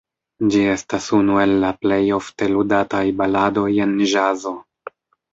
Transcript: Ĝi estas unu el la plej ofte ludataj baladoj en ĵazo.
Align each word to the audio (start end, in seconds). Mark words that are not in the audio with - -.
Ĝi 0.53 0.61
estas 0.75 1.09
unu 1.17 1.35
el 1.41 1.51
la 1.63 1.67
plej 1.83 1.99
ofte 2.17 2.47
ludataj 2.53 3.01
baladoj 3.19 3.67
en 3.85 3.93
ĵazo. 4.15 4.55